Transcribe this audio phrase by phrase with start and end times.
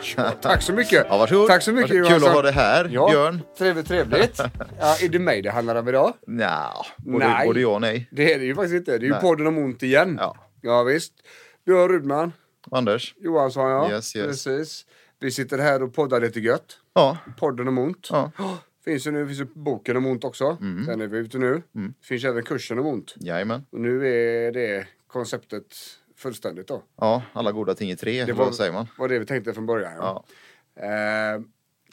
[0.40, 1.06] Tack så mycket.
[1.08, 1.46] Ja, varsågod.
[1.46, 2.20] Tack så mycket Varsågod.
[2.20, 3.40] Kul att ha dig här, ja, Björn.
[3.58, 4.40] Trevligt, trevligt.
[4.80, 6.14] Ja, är det mig det handlar om idag?
[6.26, 7.46] Nja, både, Nej.
[7.46, 8.08] både ja och nej.
[8.10, 8.90] Det är det ju faktiskt inte.
[8.90, 9.20] Det är ju Nej.
[9.20, 10.16] podden om ont igen.
[10.20, 10.36] Ja.
[10.60, 11.12] ja visst.
[11.66, 12.32] Björn Rudman,
[12.70, 13.14] Anders?
[13.18, 13.90] Johansson ja.
[13.90, 14.26] Yes, yes.
[14.26, 14.86] Precis.
[15.20, 16.78] Vi sitter här och poddar lite gött.
[16.94, 17.18] Ja.
[17.38, 18.08] Podden om ont.
[18.10, 18.30] Ja.
[18.84, 20.56] Finns ju nu, finns ju boken om ont också.
[20.60, 20.86] Mm.
[20.86, 21.62] Den är vi ute nu.
[22.02, 23.14] Finns även kursen om ont.
[23.16, 23.66] Jajamän.
[23.72, 25.76] Och nu är det konceptet
[26.16, 26.82] fullständigt då.
[26.96, 28.86] Ja, alla goda ting i tre, Det var, vad säger man?
[28.98, 29.92] var det vi tänkte från början.
[29.96, 30.24] Ja.
[30.76, 31.40] Eh,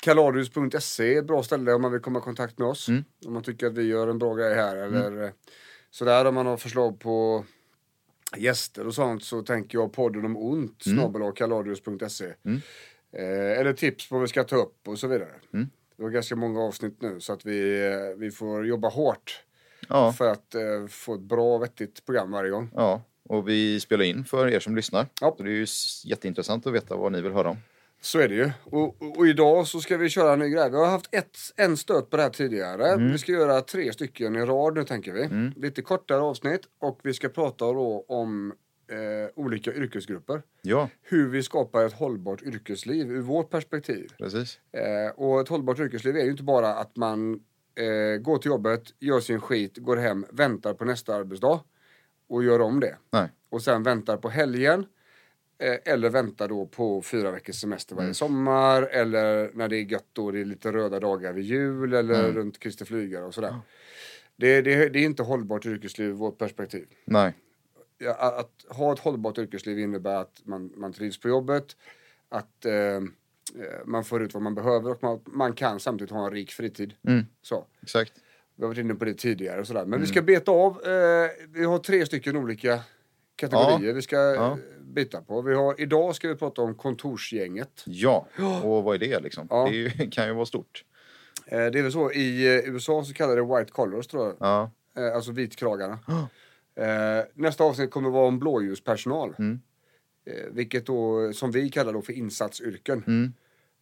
[0.01, 2.89] Kaladius.se är ett bra ställe om man vill komma i kontakt med oss.
[2.89, 3.03] Mm.
[3.25, 5.29] Om man tycker att vi gör en bra grej här eller eh,
[5.91, 6.25] sådär.
[6.25, 7.45] Om man har förslag på
[8.37, 10.97] gäster och sånt så tänker jag podden om ont Mm.
[10.99, 12.25] snabel kaladius.se.
[13.13, 15.29] Eh, eller tips på vad vi ska ta upp och så vidare.
[15.53, 15.69] Mm.
[15.97, 19.43] Det var ganska många avsnitt nu så att vi, eh, vi får jobba hårt
[19.89, 20.13] Ja.
[20.13, 22.69] för att eh, få ett bra vettigt program varje gång.
[22.75, 25.07] ja, och vi spelar in för er som lyssnar.
[25.21, 25.33] Ja.
[25.37, 25.65] Så det är ju
[26.05, 27.57] jätteintressant att veta vad ni vill höra om.
[28.01, 28.51] Så är det ju.
[28.63, 30.69] Och, och, idag så ska vi köra en ny grej.
[30.69, 32.87] Vi har haft ett, en stöt på det här tidigare.
[32.87, 33.11] Mm.
[33.11, 35.51] Vi ska göra tre stycken i rad nu tänker vi.
[35.61, 38.53] Lite kortare avsnitt och vi ska prata då om
[38.91, 40.41] eh, olika yrkesgrupper.
[40.61, 44.11] Ja, Hur vi skapar ett hållbart yrkesliv ur vårt perspektiv.
[44.17, 44.59] precis.
[44.73, 47.33] Eh, och ett hållbart yrkesliv är ju inte bara att man
[47.75, 51.59] eh, går till jobbet, gör sin skit, går hem, väntar på nästa arbetsdag
[52.31, 52.97] och gör om det.
[53.11, 53.29] Nej.
[53.49, 54.85] Och sen väntar på helgen.
[55.57, 58.03] Eh, eller väntar då på fyra veckors semester Mm.
[58.03, 58.81] varje sommar.
[58.83, 62.35] Eller när det är gött då det är lite röda dagar vid jul eller Mm.
[62.35, 63.55] runt Kristi flygare och sådär.
[64.35, 66.87] Det, det, det är inte hållbart yrkesliv ur vårt perspektiv.
[67.05, 67.33] Nej.
[67.97, 68.37] Ja, att,
[68.69, 71.75] att ha ett hållbart yrkesliv innebär att man, man trivs på jobbet.
[72.29, 73.01] Att eh, eh,
[73.85, 76.93] man får ut vad man behöver och man, man kan samtidigt ha en rik fritid.
[77.07, 77.25] Mm.
[77.41, 77.65] Så.
[77.81, 78.13] Exakt.
[78.61, 79.81] Vi har varit inne på det tidigare och sådär.
[79.81, 80.07] Men vi Mm.
[80.07, 80.71] ska beta av.
[80.85, 82.79] Eh, vi har tre stycken olika
[83.35, 84.51] kategorier vi ska Ja.
[84.51, 85.41] eh, bita på.
[85.41, 87.83] Vi har, idag ska vi prata om kontorsgänget.
[87.85, 88.27] Ja,
[88.63, 89.47] och vad är det liksom?
[89.49, 89.67] Ja.
[89.69, 90.83] Det ju, kan ju vara stort.
[91.45, 94.35] Eh, det är väl så, i eh, USA så kallar det white collars tror jag.
[94.39, 95.99] Ja, Eh, alltså vitkragarna.
[96.75, 99.35] Eh, nästa avsnitt kommer vara om blåljuspersonal.
[99.39, 99.59] Mm.
[100.51, 103.03] Vilket då, som vi kallar då för insatsyrken.
[103.07, 103.33] Mm.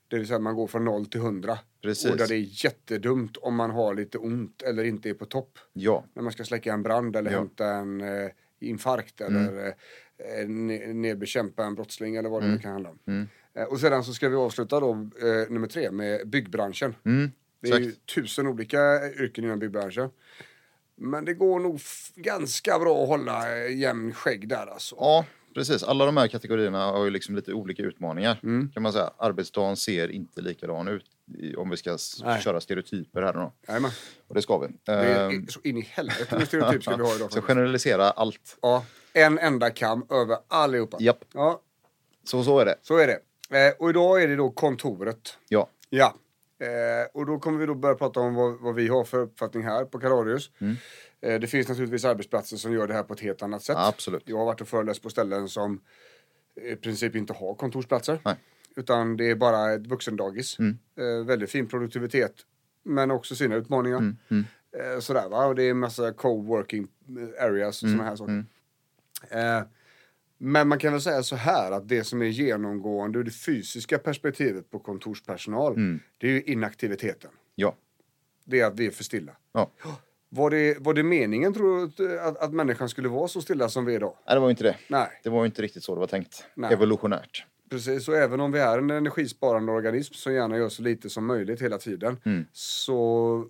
[0.09, 1.59] Det vill säga man går från noll till hundra.
[1.81, 2.11] Precis.
[2.11, 5.59] Och där det är jättedumt om man har lite ont eller inte är på topp.
[5.73, 7.37] ja, När man ska släcka en brand eller Ja.
[7.37, 12.71] hämta en eh, infarkt eller eh, ne- nedbekämpa en brottsling eller vad det nu kan
[12.71, 12.99] handla om.
[13.07, 13.27] Mm.
[13.53, 16.95] Eh, och sedan så ska vi avsluta då eh, nummer tre med byggbranschen.
[17.05, 17.31] mm.
[17.61, 20.09] Det är ju tusen olika yrken inom byggbranschen.
[20.95, 21.79] Men det går nog
[22.15, 24.95] ganska bra att hålla eh, jämn skägg där alltså.
[24.99, 25.83] Ja, precis.
[25.83, 28.39] Alla de här kategorierna har ju liksom lite olika utmaningar.
[28.43, 28.69] Mm.
[28.73, 29.11] Kan man säga.
[29.17, 31.05] Arbetsdagen ser inte likadan ut
[31.57, 32.41] om vi ska Nej.
[32.41, 33.53] köra stereotyper här då.
[33.67, 33.91] Jajamän.
[34.27, 34.67] Och det ska vi.
[34.83, 37.31] Det är Ehm, så in i helvete med stereotyp ska vi ha idag.
[37.33, 38.57] Så generalisera allt.
[38.61, 40.97] Ja, en enda kam över allihopa.
[40.99, 41.61] Japp, Ja,
[42.23, 42.75] så så är det.
[42.81, 43.19] så är det.
[43.67, 45.37] Eh, och idag är det då kontoret.
[45.47, 45.69] Ja.
[45.89, 46.15] Ja.
[46.59, 49.63] Eh, och då kommer vi då börja prata om vad, vad vi har för uppfattning
[49.63, 50.51] här på Karadius.
[50.59, 50.75] Mm.
[51.21, 53.77] Eh, det finns naturligtvis arbetsplatser som gör det här på ett helt annat sätt.
[53.79, 54.23] Absolut.
[54.25, 55.81] Jag har varit och föreläst på ställen som
[56.61, 58.19] i princip inte har kontorsplatser.
[58.25, 58.35] Nej.
[58.75, 60.59] Utan det är bara ett vuxendagis.
[60.59, 60.77] Mm.
[60.99, 62.33] Eh, väldigt fin produktivitet.
[62.83, 63.97] Men också sina utmaningar.
[63.97, 64.45] Mm, mm.
[64.77, 65.45] Eh, sådär va.
[65.45, 66.87] Och det är en massa co-working
[67.39, 68.45] areas och Mm, sådana här saker.
[70.41, 73.97] Men man kan väl säga så här att det som är genomgående ur det fysiska
[73.97, 75.73] perspektivet på kontorspersonal.
[75.73, 75.99] Mm.
[76.17, 77.31] Det är ju inaktiviteten.
[77.55, 77.75] Ja.
[78.45, 79.31] Det är att vi är för stilla.
[79.53, 79.71] ja.
[80.31, 83.85] Var det, var det meningen tror du att, att människan skulle vara så stilla som
[83.85, 84.13] vi är idag?
[84.27, 84.75] Nej, det var ju inte det.
[84.87, 86.45] Nej, Det var ju inte riktigt så det var tänkt.
[86.55, 86.73] Nej.
[86.73, 87.45] Evolutionärt.
[87.69, 88.07] precis.
[88.07, 91.61] Och även om vi är en energisparande organism som gärna gör så lite som möjligt
[91.61, 92.17] hela tiden.
[92.25, 92.45] Mm.
[92.51, 93.45] Så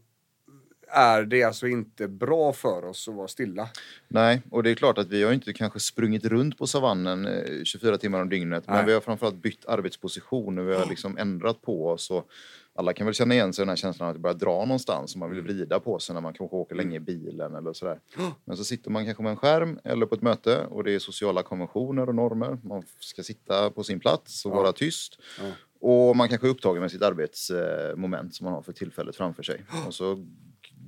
[0.91, 3.69] är det alltså inte bra för oss att vara stilla.
[4.07, 7.63] Nej, och det är klart att vi har inte kanske sprungit runt på savannen eh,
[7.63, 8.63] 24 timmar om dygnet.
[8.67, 8.77] Nej.
[8.77, 12.11] Men vi har framförallt bytt arbetsposition och vi har liksom ändrat på oss.
[12.11, 12.27] Och
[12.75, 14.59] alla kan väl känna igen sig i den här känslan av att det börjar dra
[14.65, 17.73] någonstans och man vill vrida på sig när man kanske åker länge i bilen eller
[17.73, 17.99] sådär.
[18.45, 20.99] Men så sitter man kanske med en skärm eller på ett möte och det är
[20.99, 22.57] sociala konventioner och normer.
[22.63, 24.55] Man ska sitta på sin plats och Ja.
[24.55, 25.19] vara tyst.
[25.39, 25.45] Ja.
[25.81, 29.65] Och man kanske är upptagen med sitt arbetsmoment som man har för tillfället framför sig.
[29.87, 30.25] Och så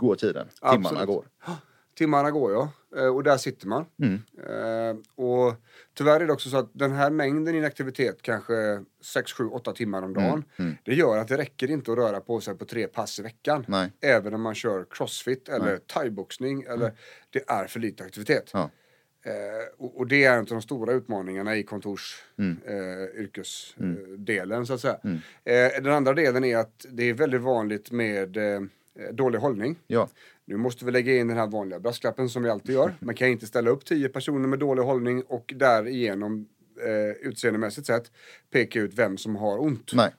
[0.01, 1.07] går tiden, timmarna Absolut.
[1.07, 1.25] går.
[1.97, 2.67] timmarna går jag
[2.97, 3.85] eh, och där sitter man.
[4.47, 5.53] Eh, och
[5.93, 10.01] tyvärr är det också så att den här mängden inaktivitet, kanske 6, 7, 8 timmar
[10.01, 10.43] om dagen,
[10.83, 13.65] det gör att det räcker inte att röra på sig på tre pass i veckan.
[13.67, 13.91] Nej.
[14.01, 16.93] Även om man kör crossfit eller thaiboxning, eller
[17.29, 18.49] det är för lite aktivitet.
[18.53, 18.69] Ja.
[19.25, 24.81] Eh, och, det är en av de stora utmaningarna i kontors eh, yrkesdelen så att
[24.81, 24.99] säga.
[25.81, 28.37] Den andra delen är att det är väldigt vanligt med
[29.11, 29.79] dålig hållning.
[29.87, 30.09] Ja.
[30.45, 32.95] Nu måste vi lägga in den här vanliga brasklappen som vi alltid gör.
[32.99, 36.47] Man kan inte ställa upp tio personer med dålig hållning och därigenom
[36.85, 38.11] eh, utseendemässigt sett
[38.51, 39.93] peka ut vem som har ont.
[39.93, 40.11] Nej.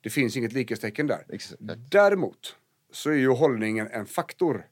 [0.00, 1.26] Det finns inget likhetstecken där.
[1.28, 1.60] Exakt.
[1.90, 2.56] Däremot
[2.92, 4.66] så är ju hållningen en faktor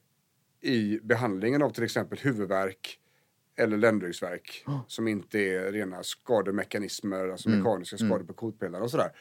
[0.61, 2.99] i behandlingen av till exempel huvudvärk
[3.55, 9.11] eller ländryggsvärk som inte är rena skademekanismer, alltså mekaniska skador på kotpelare och sådär.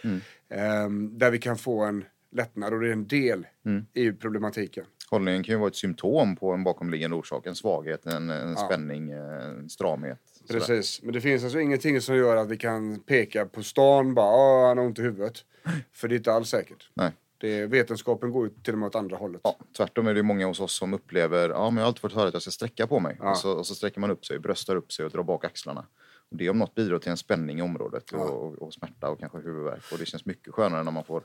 [0.48, 3.46] Ehm, där vi kan få en lättnad och det är en del
[3.94, 4.84] i problematiken.
[5.11, 7.46] Hållningen kan ju vara ett symptom på en bakomliggande orsak.
[7.46, 10.19] En svaghet, en, en spänning, en stramhet.
[10.46, 10.61] sådär.
[10.61, 14.34] Precis, men det finns alltså ingenting som gör att vi kan peka på stan bara
[14.37, 15.44] "Åh, han har ont i huvudet.
[15.93, 16.90] För det är inte alls säkert.
[16.94, 17.11] Nej.
[17.38, 19.40] Det, vetenskapen går ju till och med åt andra hållet.
[19.44, 22.12] Ja, tvärtom är det många hos oss som upplever ja, men jag har alltid fått
[22.12, 23.17] höra att jag ska sträcka på mig.
[23.20, 23.31] Ja.
[23.31, 25.87] Och, så, och så sträcker man upp sig, bröstar upp sig och drar bak axlarna.
[26.31, 28.19] Och det om något bidrar till en spänning i området Ja.
[28.19, 29.82] och, och, och smärta och kanske huvudvärk.
[29.93, 31.23] Och det känns mycket skönare när man får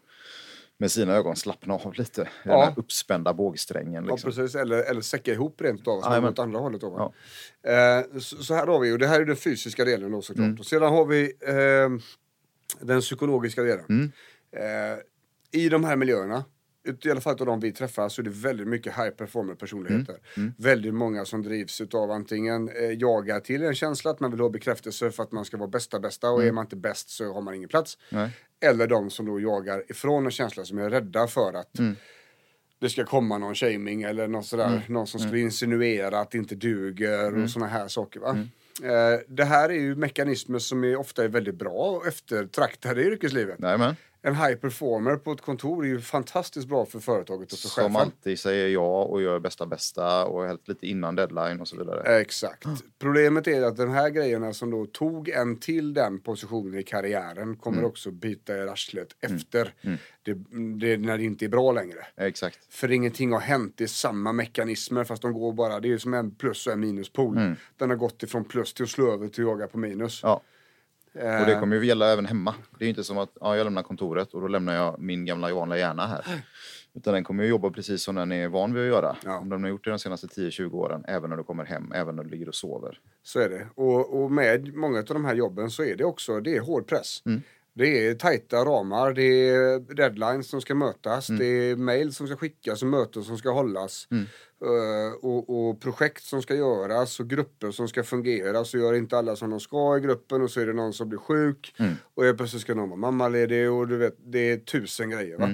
[0.79, 2.21] med sina ögon slappna av lite.
[2.21, 2.51] i Ja.
[2.51, 4.06] Den här uppspända bågsträngen.
[4.06, 4.31] Ja, Liksom.
[4.31, 4.56] precis.
[4.56, 6.29] Eller, eller säcka ihop rent av, så Jajamän.
[6.31, 6.81] åt andra hållet.
[6.81, 7.13] Då, va?
[7.71, 10.45] eh, så, så här har vi, och det här är den fysiska delen då såklart.
[10.45, 10.59] Mm.
[10.59, 11.89] Och sedan har vi eh,
[12.81, 13.85] den psykologiska delen.
[13.89, 14.12] Mm.
[14.51, 14.97] Eh,
[15.51, 16.45] I de här miljöerna,
[16.88, 20.18] i alla fall av de vi träffar, så är det väldigt mycket high performer personligheter.
[20.38, 20.54] Mm.
[20.57, 24.50] Väldigt många som drivs utav antingen eh, jaga till en känsla att man vill ha
[24.50, 27.42] bekräftelse för att man ska vara bästa bästa och är man inte bäst så har
[27.42, 27.98] man ingen plats.
[28.10, 28.24] Mm.
[28.24, 28.31] Nej.
[28.72, 31.95] Eller de som då jagar ifrån en känsla som är rädda för att Mm.
[32.80, 36.56] det ska komma någon shaming eller någon, sådär, någon som skulle insinuera att det inte
[36.56, 38.19] duger och såna här saker.
[38.19, 38.38] Va?
[38.83, 43.06] Eh, det här är ju mekanismer som är, ofta är väldigt bra och eftertraktade i
[43.06, 43.60] yrkeslivet.
[43.60, 43.95] Nämen.
[44.22, 47.84] En high performer på ett kontor är ju fantastiskt bra för företaget och för Som
[47.84, 47.96] chefen.
[47.96, 52.19] alltid säger ja och gör bästa bästa och helst lite innan deadline och så vidare.
[52.19, 52.66] Exakt.
[53.00, 57.56] Problemet är att de här grejerna som då tog en till den positionen i karriären
[57.56, 59.74] kommer också bita i arslet efter.
[60.24, 60.34] Det,
[60.80, 62.06] det, när det inte är bra längre.
[62.18, 62.60] Exakt.
[62.69, 66.14] För ingenting har hänt, det är samma mekanismer fast de går bara, det är som
[66.14, 67.56] en plus och en minuspol.
[67.78, 70.19] Den har gått ifrån plus till att slå över till att jaga på minus.
[70.24, 70.42] Ja.
[71.19, 72.56] Eh, Och det kommer ju gälla även hemma.
[72.80, 75.54] Det är inte som att ja, jag lämnar kontoret och då lämnar jag min gamla
[75.54, 76.25] vanliga hjärna här.
[76.94, 79.16] Utan den kommer ju jobba precis som den är van vid att göra.
[79.25, 79.38] Ja.
[79.40, 82.16] Om den har gjort det de senaste 10-20 åren, även när du kommer hem, även
[82.16, 83.00] när du ligger och sover.
[83.24, 83.68] Så är det.
[83.75, 86.88] Och, och med många av de här jobben så är det också, det är hård
[86.88, 87.22] press.
[87.77, 92.35] Det är tajta ramar, det är deadlines som ska mötas, det är mail som ska
[92.35, 94.07] skickas och möten som ska hållas.
[94.62, 98.65] Eh, och, och projekt som ska göras och grupper som ska fungera.
[98.65, 101.09] Så gör inte alla som de ska i gruppen och så är det någon som
[101.09, 101.75] blir sjuk.
[102.15, 105.38] Och helt plötsligt ska någon vara mammaledig och du vet, det är tusen grejer.
[105.38, 105.45] Va?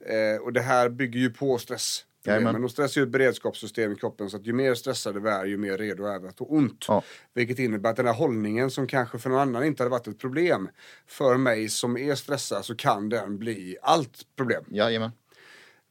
[0.00, 2.04] Eh, och det här bygger ju på stress.
[2.24, 2.52] Jajamän.
[2.52, 5.28] Men och stress är ju ett beredskapssystem i kroppen så att ju mer stressade vi
[5.28, 6.84] är ju mer redo är vi att få ont.
[6.88, 7.02] Ja.
[7.34, 10.18] Vilket innebär att den här hållningen som kanske för någon annan inte hade varit ett
[10.18, 10.68] problem.
[11.06, 14.64] För mig som är stressad så kan den bli allt problem.
[14.68, 15.10] Jajamän.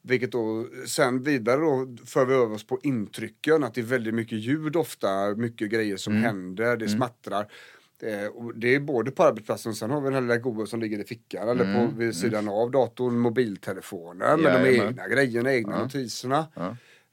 [0.02, 3.64] Vilket då sen vidare då för vi över oss på intrycken.
[3.64, 7.52] Att det är väldigt mycket ljud ofta, mycket grejer som händer, det smattrar.
[8.00, 10.68] Det, och det är både på arbetsplatsen och sen har vi den här lilla Google
[10.68, 15.54] som ligger i fickan eller på, vid sidan av datorn, mobiltelefoner med de egna grejerna,
[15.54, 16.48] egna notiserna.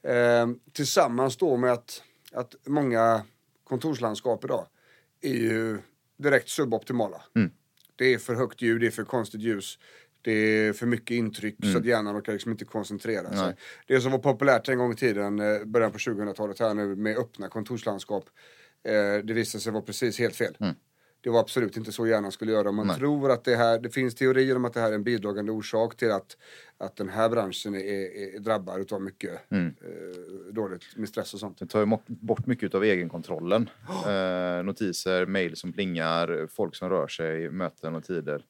[0.02, 3.22] Eh, tillsammans då med att, att många
[3.64, 4.66] kontorslandskap idag
[5.20, 5.78] är ju
[6.16, 7.22] direkt suboptimala.
[7.96, 9.78] Det är för högt ljud, det är för konstigt ljus.
[10.22, 13.36] Det är för mycket intryck så att hjärnan orkar liksom inte koncentrera sig.
[13.46, 13.56] Nej.
[13.86, 17.16] Det som var populärt en gång i tiden, eh, början på 2000-talet här nu med
[17.16, 18.24] öppna kontorslandskap.
[18.88, 20.56] Eh, det visade sig vara precis helt fel.
[21.24, 22.72] Det var absolut inte så hjärnan skulle göra.
[22.72, 25.52] Man tror att det här, det finns teorier om att det här är en bidragande
[25.52, 26.36] orsak till att,
[26.78, 31.58] att den här branschen är, är drabbad av mycket eh, dåligt med stress och sånt.
[31.58, 33.70] Det tar ju bort mycket av egenkontrollen.
[34.04, 38.44] Eh, notiser, mejl som plingar, folk som rör sig, möten och tider.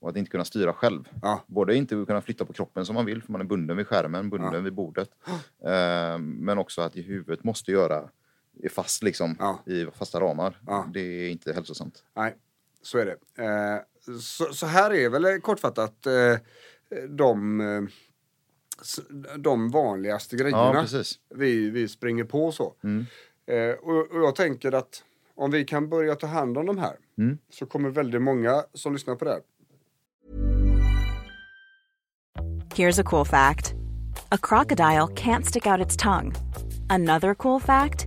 [0.00, 1.08] Och att inte kunna styra själv.
[1.22, 1.44] Ja.
[1.46, 4.30] Både inte kunna flytta på kroppen som man vill, för man är bunden vid skärmen,
[4.30, 5.10] bunden vid bordet.
[5.64, 8.08] Eh, men också att i huvudet måste göra
[8.62, 9.62] är fast liksom, Ja.
[9.66, 10.58] i fasta ramar.
[10.66, 10.88] Ja.
[10.94, 12.04] Det är inte hälsosamt.
[12.16, 12.36] Nej,
[12.82, 13.44] så är det.
[13.44, 13.80] Eh,
[14.20, 16.36] så, så här är väl kortfattat eh,
[17.08, 17.82] de, eh,
[19.38, 21.18] de vanligaste Ja, grejerna precis.
[21.34, 22.74] vi, vi springer på så.
[23.46, 26.96] Eh, och, och jag tänker att om vi kan börja ta hand om de här
[27.50, 29.40] så kommer väldigt många som lyssnar på det här
[32.74, 33.74] Here's a cool fact
[34.28, 36.32] a crocodile can't stick out its tongue.
[36.88, 38.06] Another cool fact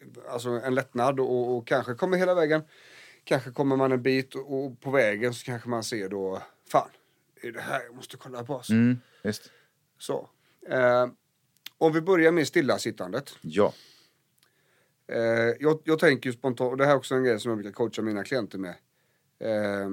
[0.29, 2.61] alltså, en lättnad och, och kanske kommer hela vägen.
[3.23, 6.41] Kanske kommer man en bit och, och på vägen så kanske man ser då,
[6.71, 6.89] fan,
[7.41, 8.55] det är det här jag måste kolla på.
[8.55, 8.73] Alltså.
[8.73, 9.51] Mm, visst.
[9.97, 10.29] Så.
[10.67, 11.07] Eh,
[11.77, 13.33] om vi börjar med stillasittandet.
[13.41, 13.73] Ja.
[15.07, 17.57] Eh, jag, jag tänker ju spontant, och det här är också en grej som jag
[17.57, 18.75] brukar coacha mina klienter med.
[19.39, 19.89] Eh,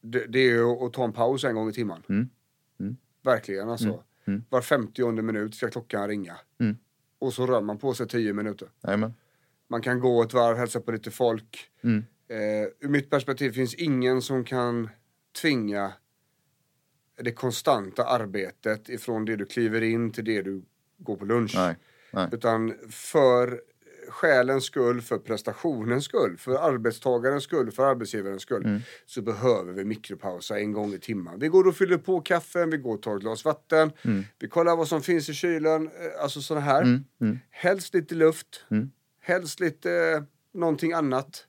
[0.00, 2.02] det, det är ju att ta en paus en gång i timmen.
[2.08, 2.28] Mm.
[2.80, 2.96] Mm.
[3.22, 4.04] Verkligen alltså.
[4.24, 4.44] Mm.
[4.48, 6.36] Var 50 minut ska klockan ringa.
[7.18, 8.68] Och så rör man på sig 10 minuter.
[8.82, 9.14] Jajamän.
[9.68, 11.70] Man kan gå ett varv, hälsa på lite folk.
[11.82, 12.04] Mm.
[12.28, 14.88] Eh, ur mitt perspektiv finns ingen som kan
[15.40, 15.92] tvinga
[17.22, 20.62] det konstanta arbetet ifrån det du kliver in till det du
[20.98, 21.52] går på lunch.
[21.56, 21.76] Nej.
[22.12, 22.28] Nej.
[22.32, 23.60] Utan för
[24.10, 28.80] själens skull, för prestationens skull, för arbetstagarens skull, för arbetsgivarens skull Mm.
[29.06, 31.38] så behöver vi mikropausa en gång i timmen.
[31.38, 33.92] Vi går och fyller på kaffen, vi går och tar ett glas vatten,
[34.38, 36.82] vi kollar vad som finns i kylen, eh, alltså sådana här.
[36.82, 37.04] Mm.
[37.20, 37.38] Mm.
[37.50, 38.90] Helst lite luft, Mm.
[39.20, 40.22] helst lite eh,
[40.54, 41.44] någonting annat.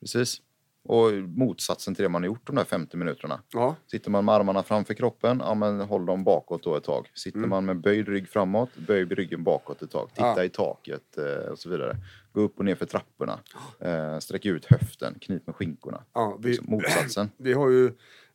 [0.00, 0.42] Precis.
[0.84, 3.40] Och motsatsen till det man har gjort de där 50 minuterna.
[3.52, 7.10] Ja, Sitter man med armarna framför kroppen, ja men håll dem bakåt då ett tag.
[7.14, 7.50] Sitter Mm.
[7.50, 10.08] man med böjd rygg framåt, böj ryggen bakåt ett tag.
[10.14, 10.44] Titta Ja.
[10.44, 11.96] i taket eh, och så vidare.
[12.32, 13.38] Gå upp och ner för trapporna.
[13.80, 16.04] Eh, sträck ut höften, knip med skinkorna.
[16.14, 17.30] ja vi, Liksom motsatsen.
[17.36, 17.92] vi har ju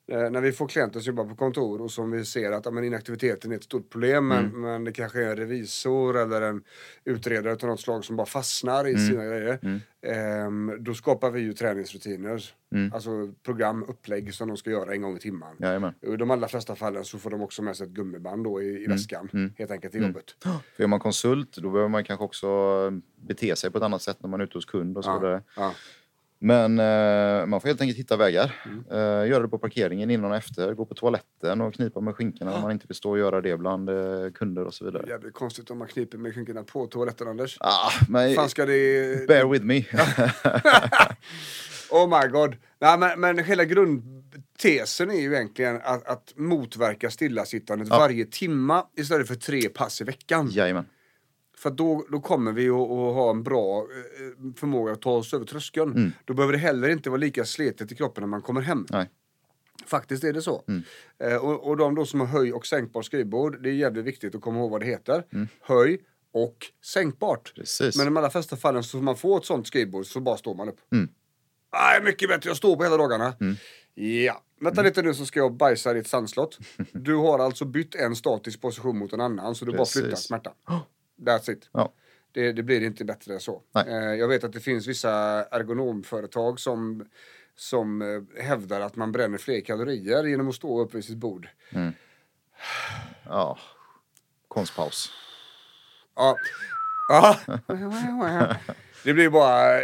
[0.07, 2.83] när vi får klienter som jobbar på kontor och som vi ser att ja, men
[2.83, 4.61] inaktiviteten är ett stort problem men, Mm.
[4.61, 6.63] men det kanske är en revisor eller en
[7.05, 9.07] utredare av något slag som bara fastnar i Mm.
[9.07, 9.59] sina grejer.
[10.05, 12.43] Ehm, då skapar vi ju träningsrutiner.
[12.75, 12.93] Mm.
[12.93, 13.09] Alltså
[13.43, 15.55] program, upplägg som de ska göra en gång i timmen.
[15.59, 15.93] Jajamän.
[16.01, 18.83] I de allra flesta fallen så får de också med sig ett gummiband då i,
[18.83, 19.53] i väskan mm.
[19.57, 20.25] helt enkelt till jobbet.
[20.75, 22.47] För är man konsult då behöver man kanske också
[23.27, 25.41] bete sig på ett annat sätt när man är ute hos kund och så.
[25.55, 25.73] Ja.
[26.45, 28.61] Men eh, man får helt enkelt hitta vägar.
[28.65, 28.83] Mm.
[28.91, 30.73] Eh, göra det på parkeringen innan och efter.
[30.73, 33.57] Gå på toaletten och knipa med skinkorna om man inte vill stå och göra det
[33.57, 33.95] bland eh,
[34.33, 35.05] kunder och så vidare.
[35.07, 37.57] Jävligt konstigt om man kniper med skinkorna på toaletten Anders.
[37.59, 39.27] Ah, men fan ska det...
[39.27, 39.83] bear with me.
[41.89, 42.55] Oh my god.
[42.79, 47.97] Nej, men, men hela grundtesen är ju egentligen att, att motverka stillasittandet Ja.
[47.97, 50.49] varje timma istället för tre pass i veckan.
[50.51, 50.85] Jajamän.
[51.57, 55.33] För då, då kommer vi att, att ha en bra eh, förmåga att ta oss
[55.33, 55.91] över tröskeln.
[55.91, 56.11] Mm.
[56.25, 58.85] Då behöver det heller inte vara lika sletigt i kroppen när man kommer hem.
[58.89, 59.09] Nej.
[59.85, 60.63] Faktiskt är det så.
[60.67, 60.83] Mm.
[61.19, 64.35] Eh, och, och de då som har höj och sänkbart skrivbord, det är jävligt viktigt
[64.35, 65.23] att komma ihåg vad det heter.
[65.33, 65.47] Mm.
[65.61, 66.01] Höj
[66.33, 67.53] och sänkbart.
[67.55, 67.97] Precis.
[67.97, 70.37] Men i de allra flesta fallen så får man få ett sånt skrivbord så bara
[70.37, 70.79] står man upp.
[70.91, 71.09] Mm.
[71.73, 73.33] Nej, mycket bättre, jag står på hela dagarna.
[73.93, 76.59] Ja, vänta lite nu så ska jag bajsa i ditt sandslott.
[76.91, 80.01] Du har alltså bytt en statisk position mot en annan så du bara Precis.
[80.01, 80.53] flyttar smärtan.
[81.21, 81.69] That's it.
[81.71, 81.93] Ja.
[82.31, 83.61] Det, det blir inte bättre än så.
[83.75, 85.11] Eh, jag vet att det finns vissa
[85.51, 87.05] ergonomföretag som,
[87.55, 91.47] som eh, hävdar att man bränner fler kalorier genom att stå upp vid sitt bord.
[93.25, 93.57] Ja.
[94.47, 95.11] Konstpaus.
[96.15, 96.37] Ja.
[97.09, 97.37] ja.
[99.03, 99.81] det blir bara...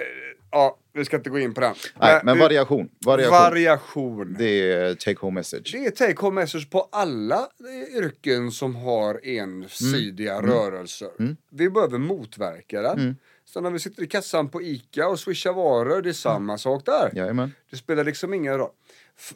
[0.52, 1.74] Ja, vi ska inte gå in på den.
[2.00, 2.90] Nej, men vi- variation.
[3.06, 3.32] Variation.
[3.32, 4.36] variation.
[4.40, 5.70] Det är take home message.
[5.72, 10.52] Det är take home message på alla eh, yrken som har ensidiga Mm.
[10.52, 11.10] rörelser.
[11.52, 13.16] Vi behöver motverka den.
[13.46, 16.86] Så när vi sitter i kassan på ICA och swishar varor, det är samma sak
[16.86, 17.12] där.
[17.14, 17.52] Jajamän.
[17.72, 18.70] Det spelar liksom ingen roll.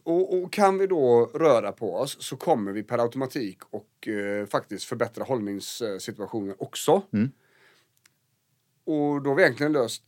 [0.04, 4.46] Och, och kan vi då röra på oss så kommer vi per automatik och eh,
[4.46, 7.02] faktiskt förbättra hållningssituationen också.
[7.14, 7.32] Mm.
[8.86, 10.04] Och då har vi egentligen löst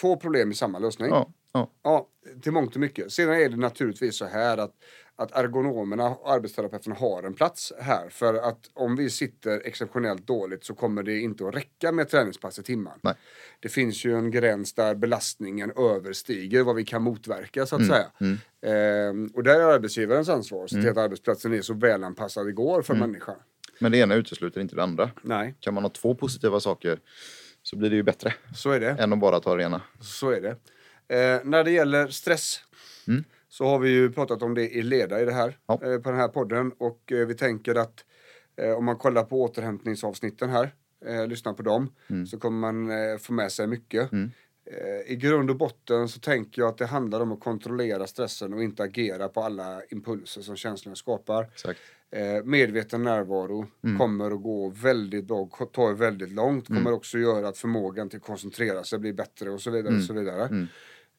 [0.00, 1.08] två problem i samma lösning.
[1.08, 1.32] Ja.
[1.52, 1.70] ja.
[1.82, 2.08] Ja,
[2.42, 3.12] till mångt och mycket.
[3.12, 4.74] Sedan är det naturligtvis så här att,
[5.16, 8.08] att ergonomerna och arbetsterapeuterna har en plats här.
[8.08, 12.58] För att om vi sitter exceptionellt dåligt så kommer det inte att räcka med träningspass
[12.58, 12.92] i timmen.
[13.02, 13.14] Nej.
[13.60, 17.90] Det finns ju en gräns där belastningen överstiger vad vi kan motverka så att Mm,
[17.94, 18.10] säga.
[18.62, 20.84] Ehm, och där är arbetsgivarens ansvar att se Mm.
[20.84, 23.36] till att arbetsplatsen är så välanpassad det går för människan.
[23.80, 25.10] Men det ena utesluter inte det andra.
[25.22, 26.98] Nej, Kan man ha två positiva saker
[27.62, 28.90] så blir det ju bättre så är det.
[28.90, 29.82] än att bara ta det ena.
[30.00, 30.50] Så är det.
[31.16, 32.60] Eh, när det gäller stress
[33.48, 35.74] så har vi ju pratat om det i leda i det här, Ja.
[35.74, 36.72] eh, på den här podden.
[36.78, 38.04] Och eh, vi tänker att
[38.56, 40.74] eh, om man kollar på återhämtningsavsnitten här,
[41.06, 41.94] eh, lyssnar på dem,
[42.30, 44.12] så kommer man eh, få med sig mycket.
[44.12, 48.54] Eh, I grund och botten så tänker jag att det handlar om att kontrollera stressen
[48.54, 51.42] och inte agera på alla impulser som känslorna skapar.
[51.52, 51.80] Exakt.
[52.10, 53.66] Eh, medveten närvaro
[53.98, 56.66] kommer att gå väldigt bra, ta er väldigt långt.
[56.66, 59.94] Kommer också göra att förmågan till att koncentrera sig blir bättre och så vidare.
[59.96, 60.42] Och så vidare.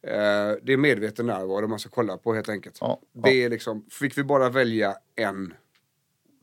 [0.01, 2.77] Eh, det är medveten närvaro man ska kolla på helt enkelt.
[2.81, 5.53] Ja, Det är liksom, fick vi bara välja en,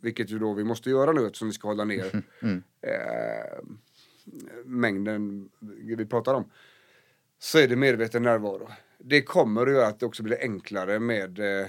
[0.00, 2.22] vilket ju då vi måste göra nu eftersom vi ska hålla ner
[2.82, 3.64] eh,
[4.64, 5.48] mängden
[5.96, 6.50] vi pratar om,
[7.38, 8.68] så är det medveten närvaro.
[8.98, 11.66] Det kommer att göra att det också blir enklare med eh,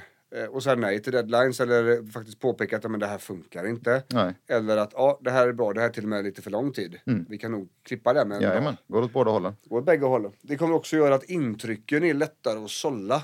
[0.50, 4.04] och säga nej till deadlines eller faktiskt påpeka att ja, men det här funkar inte.
[4.08, 4.34] Nej.
[4.48, 6.52] Eller att ja, det här är bra, det här är till och med lite för
[6.52, 7.00] lång tid.
[7.30, 8.42] Vi kan nog klippa det med.
[8.42, 9.56] Jajamän, går åt båda hållen.
[9.70, 10.32] Åt bägge hållen.
[10.42, 13.24] Det kommer också göra att intrycken är lättare att sålla.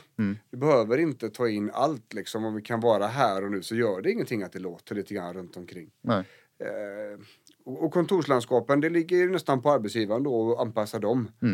[0.52, 2.46] Vi behöver inte ta in allt liksom.
[2.46, 5.14] Om vi kan vara här och nu så gör det ingenting att det låter lite
[5.14, 5.90] grann runt omkring.
[6.02, 6.24] Nej.
[6.60, 7.20] Eh,
[7.66, 11.32] och, kontorslandskapen, det ligger ju nästan på arbetsgivaren då att anpassa dem.
[11.42, 11.50] Eh,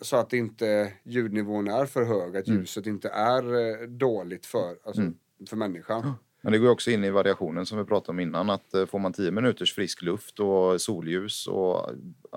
[0.00, 5.02] så att inte ljudnivån är för hög, att ljuset inte är eh, dåligt för, alltså,
[5.48, 6.12] för människan.
[6.42, 8.50] Men det går också in i variationen som vi pratade om innan.
[8.50, 11.90] Att eh, får man 10 minuters frisk luft och solljus och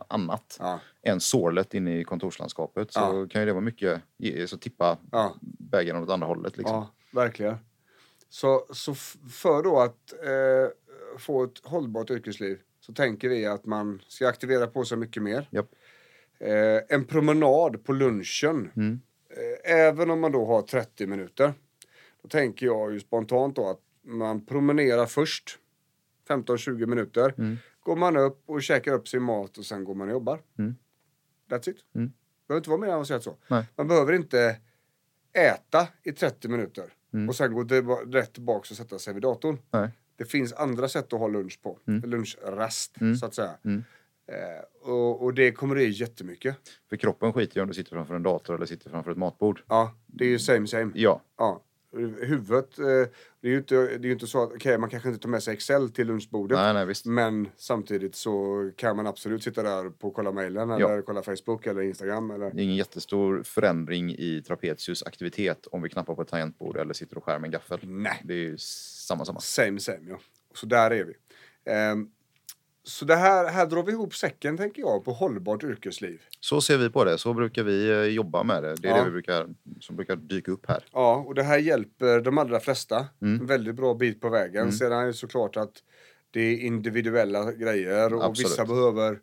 [0.08, 0.79] annat Ja.
[1.03, 3.27] än sorlet inne i kontorslandskapet så Ja.
[3.29, 4.01] kan ju det vara mycket,
[4.48, 5.36] så tippa Ja.
[5.41, 6.58] bägaren åt andra hållet.
[6.58, 6.75] Liksom.
[6.75, 7.55] Ja, verkligen.
[8.29, 8.93] Så, så
[9.32, 14.67] för då att eh, få ett hållbart yrkesliv så tänker vi att man ska aktivera
[14.67, 15.48] på sig mycket mer.
[15.51, 15.70] Japp.
[16.44, 19.00] Eh, en promenad på lunchen, Mm.
[19.66, 21.54] eh, även om man då har 30 minuter,
[22.22, 25.60] då tänker jag ju spontant då att man promenerar först,
[26.28, 27.58] 15-20 minuter, Mm.
[27.80, 30.40] går man upp och käkar upp sin mat och sen går man och jobbar.
[30.60, 30.76] Mm.
[31.50, 31.78] That's it.
[31.96, 32.14] Mm.
[32.48, 33.38] behöver inte vara mer avancerat så.
[33.48, 33.66] Nej.
[33.76, 34.58] Man behöver inte
[35.34, 37.30] äta i 30 minuter Mm.
[37.30, 39.58] och sen gå rätt tillbaka och sätta sig vid datorn.
[39.72, 39.90] Nej.
[40.16, 41.80] Det finns andra sätt att ha lunch på.
[41.86, 43.16] Lunchrast, Mm.
[43.16, 43.52] så att säga.
[44.27, 46.58] Eh, och, och det kommer det jättemycket.
[46.89, 49.63] För kroppen skiter ju om du sitter framför en dator eller sitter framför ett matbord.
[49.68, 50.92] Ja, det är ju same same.
[50.96, 51.63] Ja, Ja.
[52.22, 52.86] Huvudet, eh,
[53.42, 55.44] det är ju inte, det är inte så att okej, man kanske inte tar med
[55.44, 56.58] sig Excel till lunchbordet.
[56.58, 57.06] nej, nej visst.
[57.06, 60.75] Men samtidigt så kan man absolut sitta där på kolla mejlen Ja.
[60.92, 62.32] eller kolla Facebook eller Instagram.
[62.32, 62.51] Eller...
[62.51, 66.94] Det är ingen jättestor förändring i trapetius aktivitet om vi knappar på ett tangentbord eller
[66.94, 67.80] sitter och skär med en gaffel.
[67.84, 68.22] Nej.
[68.24, 69.39] Det är ju samma samma.
[69.39, 70.20] Same same ja.
[70.53, 71.13] Så där är vi.
[71.72, 72.10] Ehm,
[72.86, 76.22] så det här, här drar vi ihop säcken tänker jag på hållbart yrkesliv.
[76.40, 77.18] Så ser vi på det.
[77.18, 78.75] Så brukar vi eh, jobba med det.
[78.75, 78.98] Det är Ja.
[78.98, 79.48] det vi brukar,
[79.79, 80.84] som brukar dyka upp här.
[80.92, 83.07] Ja, och det här hjälper de allra flesta.
[83.22, 83.40] Mm.
[83.40, 84.72] En väldigt bra bit på vägen.
[84.72, 85.72] Sedan är det såklart att
[86.31, 88.51] det är individuella grejer och Absolut.
[88.51, 89.20] vissa behöver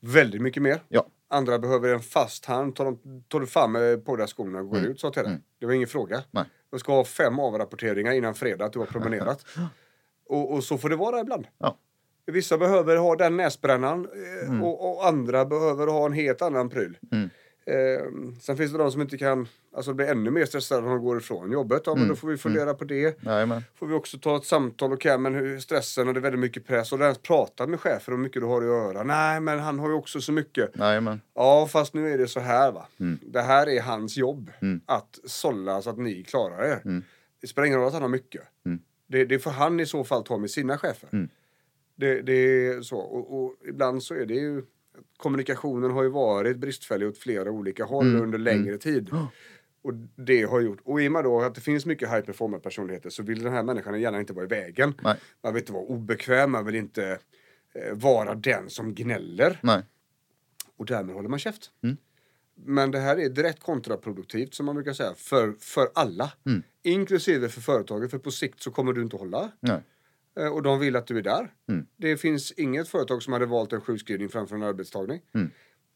[0.00, 0.82] väldigt mycket mer.
[0.88, 2.76] Ja, Andra behöver en fast hand.
[2.76, 5.40] Tar, de, tar du fram eh, på där skorna och går ut så till det.
[5.58, 6.14] Det var ingen fråga.
[6.16, 6.26] Mm.
[6.30, 6.44] Nej.
[6.70, 9.44] Jag ska ha fem avrapporteringar innan fredag att du har promenerat.
[10.28, 11.46] och, och så får det vara ibland.
[11.58, 11.78] ja.
[12.26, 14.08] Vissa behöver ha den näsbrännan
[14.42, 16.98] eh, och, och andra behöver ha en helt annan pryl.
[17.12, 17.30] Mm.
[17.66, 18.04] Eh,
[18.40, 21.18] sen finns det de som inte kan, alltså blir ännu mer stressade när de går
[21.18, 21.82] ifrån jobbet.
[21.86, 23.22] Ja, men då får vi fundera på det.
[23.22, 23.64] Jajamän.
[23.78, 26.66] Får vi också ta ett samtal, okej men hur stressen och det är väldigt mycket
[26.66, 26.92] press.
[26.92, 29.02] Och ens prata med chefen om hur mycket du har att göra.
[29.02, 30.70] Nej men han har ju också så mycket.
[30.78, 31.20] Jajamän.
[31.34, 32.86] Ja fast nu är det så här va.
[33.00, 33.18] Mm.
[33.22, 34.50] Det här är hans jobb.
[34.86, 37.02] Att sålla så att ni klarar er.
[37.40, 38.42] Det spelar ingen roll att han har mycket.
[38.66, 38.78] Mm.
[39.06, 41.08] Det, det får han i så fall ta med sina chefer.
[42.00, 42.16] Mm.
[42.16, 42.98] Det, det är så.
[42.98, 44.62] Och, och ibland så är det ju...
[45.16, 48.22] Kommunikationen har ju varit bristfällig åt flera olika håll Mm.
[48.22, 49.10] under längre tid.
[49.82, 50.80] Och det har gjort...
[50.84, 53.52] Och i och med då att det finns mycket high performer personligheter så vill den
[53.52, 54.94] här människan gärna inte vara i vägen.
[55.02, 55.16] Nej.
[55.42, 57.18] Man vill inte vara obekväm, man vill inte
[57.74, 59.58] eh, vara den som gnäller.
[59.62, 59.82] Nej.
[60.76, 61.70] Och därmed håller man käft.
[61.82, 61.96] Mm.
[62.54, 66.32] Men det här är direkt kontraproduktivt som man brukar säga för, för alla.
[66.46, 66.62] Mm.
[66.82, 69.50] Inklusive för företaget för på sikt så kommer du inte hålla.
[69.60, 69.80] Nej.
[70.40, 71.52] Eh, Och de vill att du är där.
[71.68, 71.86] Mm.
[71.96, 75.20] Det finns inget företag som hade valt en sjukskrivning framför en arbetstagning.
[75.34, 75.50] Mm.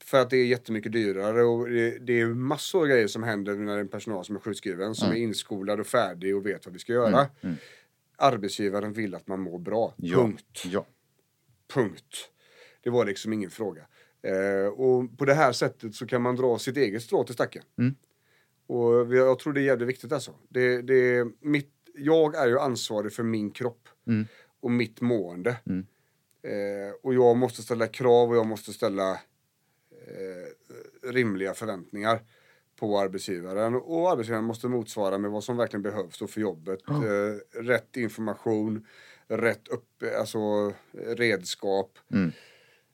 [0.04, 3.56] För att det är jättemycket dyrare och det, det är massor av grejer som händer
[3.56, 6.78] när en personal som är sjukskriven som är inskolad och färdig och vet vad vi
[6.78, 7.28] ska göra.
[7.40, 7.56] Mm.
[8.16, 9.94] Arbetsgivaren vill att man mår bra.
[9.96, 10.16] Ja.
[10.16, 10.62] Punkt.
[10.64, 10.86] Ja.
[11.74, 12.30] Punkt.
[12.82, 13.82] Det var liksom ingen fråga.
[14.22, 17.62] Eh, och på det här sättet så kan man dra sitt eget strå till stacken.
[17.78, 17.94] Mm.
[18.66, 20.34] Och jag tror det är jävligt viktigt alltså.
[20.48, 24.26] Det, det, mitt, jag är ju ansvarig för min kropp Mm.
[24.60, 25.56] och mitt mående.
[25.66, 25.86] Mm.
[26.42, 29.10] Eh, och jag måste ställa krav och jag måste ställa
[29.90, 32.20] eh, rimliga förväntningar
[32.76, 33.74] på arbetsgivaren.
[33.74, 36.80] Och arbetsgivaren måste motsvara med vad som verkligen behövs för jobbet.
[36.88, 38.86] Eh, rätt information,
[39.28, 42.32] rätt upp, alltså redskap, Mm.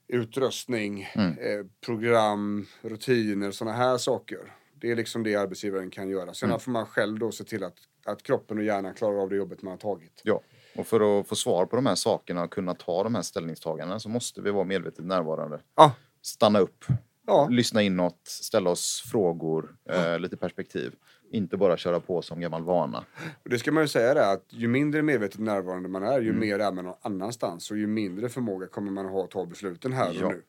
[0.08, 1.38] utrustning, Mm.
[1.38, 4.54] eh, program, rutiner, sådana här saker.
[4.74, 6.34] Det är liksom det arbetsgivaren kan göra.
[6.34, 9.36] Sen får man själv då se till att, att kroppen och hjärnan klarar av det
[9.36, 10.20] jobbet man har tagit.
[10.24, 10.40] Ja,
[10.76, 14.00] och för att få svar på de här sakerna och kunna ta de här ställningstagandena
[14.00, 15.60] så måste vi vara medvetet närvarande.
[15.76, 16.84] Ja, Stanna upp,
[17.26, 17.48] ja.
[17.50, 20.94] lyssna inåt, ställa oss frågor, eh, lite perspektiv.
[21.30, 23.04] Inte bara köra på som gammal vana.
[23.42, 26.32] Och det ska man ju säga det att ju mindre medvetet närvarande man är, ju
[26.32, 29.92] mer är man någon annanstans och ju mindre förmåga kommer man ha att ta besluten
[29.92, 30.26] här Ja.
[30.26, 30.42] och nu.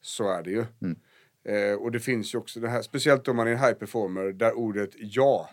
[0.00, 0.64] Så är det ju.
[1.44, 4.32] Eh, och det finns ju också det här, speciellt om man är en high performer,
[4.32, 5.50] där ordet ja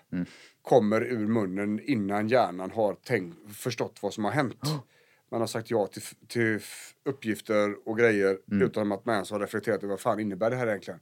[0.61, 4.59] kommer ur munnen innan hjärnan har tänkt, förstått vad som har hänt.
[5.31, 6.59] Man har sagt ja till, till
[7.05, 10.67] uppgifter och grejer utan att man ens har reflekterat över vad fan innebär det här
[10.67, 10.99] egentligen.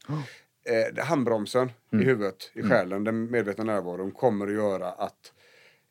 [0.65, 5.33] Eh, det- handbromsen i huvudet, i själen, den medvetna närvaron kommer att göra att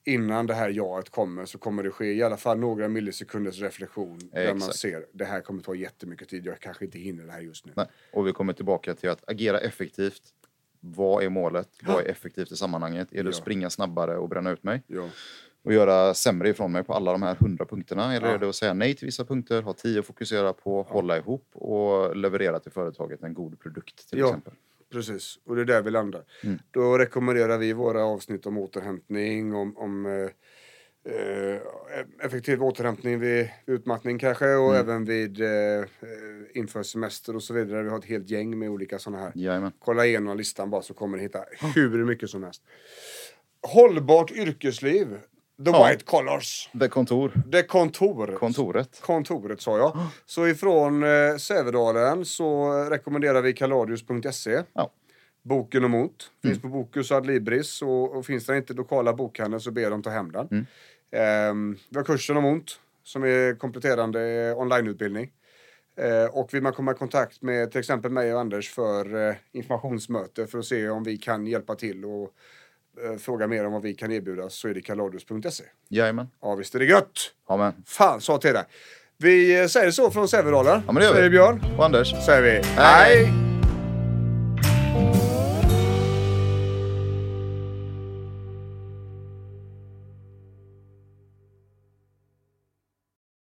[0.05, 4.19] innan det här jaet kommer så kommer det ske i alla fall några millisekunders reflektion
[4.33, 4.77] där man Exakt.
[4.77, 7.73] ser det här kommer ta jättemycket tid, jag kanske inte hinner det här just nu.
[7.77, 7.87] Nej.
[8.13, 10.23] Och vi kommer tillbaka till att agera effektivt.
[10.81, 11.69] Vad är målet?
[11.83, 13.09] Vad är effektivt i sammanhanget?
[13.13, 13.41] Är det att Ja.
[13.41, 14.83] springa snabbare och bränna ut mig?
[14.87, 15.09] Ja.
[15.65, 18.15] Och göra sämre ifrån mig på alla de här hundra punkterna?
[18.15, 18.35] Eller Ja.
[18.35, 21.49] är det att säga nej till vissa punkter, ha tio att fokusera på, hålla ihop
[21.53, 24.53] och leverera till företaget en god produkt till exempel?
[24.93, 26.25] Precis, och det är där vi landar.
[26.71, 30.29] Då rekommenderar vi våra avsnitt om återhämtning, om, om eh,
[31.15, 31.61] eh,
[32.27, 35.85] effektiv återhämtning vid, utmattning kanske och även vid eh, eh,
[36.55, 37.83] inför semester och så vidare.
[37.83, 39.33] Vi har ett helt gäng med olika sådana här.
[39.35, 39.73] Jajamän.
[39.79, 42.63] Kolla igenom listan bara så kommer ni hitta hur mycket som helst.
[43.63, 45.19] Hållbart yrkesliv.
[45.65, 45.89] The Ja.
[45.89, 46.71] White Collars.
[46.73, 47.33] Det kontor.
[47.47, 48.37] Det kontor.
[48.39, 49.01] Kontoret.
[49.01, 49.97] Kontoret sa jag.
[50.27, 54.63] Så ifrån eh, Sävedalen så rekommenderar vi kaladius.se.
[54.73, 54.91] Ja.
[55.43, 56.31] Boken om ot.
[56.43, 57.83] Finns på Bokus och Adlibris.
[57.83, 60.67] Och, och finns det inte lokala bokhandeln så ber dem ta hem den.
[61.13, 65.31] Ehm, vi har kursen om ont som är kompletterande onlineutbildning.
[65.97, 69.35] Eh, och vill man komma i kontakt med till exempel mig och Anders för eh,
[69.53, 72.31] informationsmöte för att se om vi kan hjälpa till och
[73.19, 75.65] fråga mer om vad vi kan erbjuda så är det kaladius.se.
[75.89, 76.29] Jajamän.
[76.43, 77.33] Ja visst är det gött!
[77.49, 77.73] Amen.
[77.87, 78.65] Fan sa till dig.
[79.19, 80.83] Vi eh, säger så från Sävedalen.
[80.87, 81.17] Ja, men det gör vi.
[81.19, 81.65] Säger Björn.
[81.79, 82.25] Och Anders.
[82.27, 82.63] Säger vi Hej.
[83.27, 83.52] hej.